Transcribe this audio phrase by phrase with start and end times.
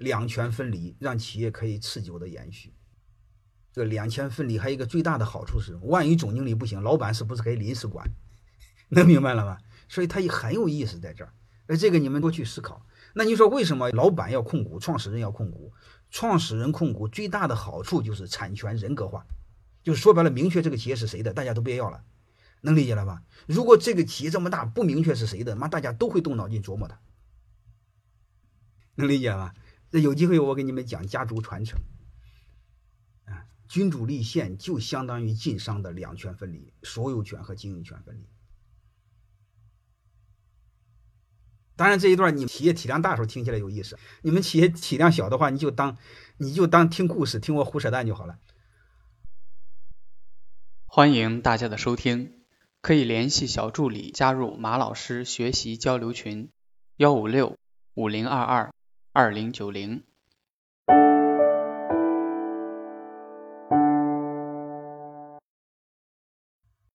[0.00, 2.74] 两权分离，让企业可以持久的延续。
[3.72, 8.10] 这个两权分离还有一个最大的好处是，万一总经理不行，老板是不是可以临时管？
[8.88, 9.58] 能明白了吗？
[9.88, 11.32] 所以它也很有意思在这儿。
[11.66, 12.84] 那这个你们多去思考。
[13.14, 15.72] 那你说为什么老板要控股，创始人要控股？
[16.10, 19.24] 创始人控股最大的好处就是产权人格化，
[19.82, 22.02] 就是说白了，明确这个企业是谁的，大家都别要了，
[22.62, 23.22] 能理解了吧？
[23.46, 26.98] 如果这个企业这么大，不明确是谁的，妈大家都会动脑筋琢磨它，
[28.96, 29.52] 能理解吗？
[29.90, 31.80] 那有机会我给你们讲家族传承，
[33.24, 38.28] 啊，君主立宪就相当于晋商的两权分离，所有权和经营权分离。
[41.74, 45.96] 当然，这一段你企业体量大的时候听起来有意思，你们企业体量小的话，你就当
[46.36, 48.38] 你就当听故事，听我胡扯淡就好了。
[50.84, 52.44] 欢迎大家的收听，
[52.82, 56.50] 可以联系小助理加入马老师学习交流群：
[56.96, 57.56] 幺五六
[57.94, 58.74] 五零二二
[59.12, 60.04] 二零九零。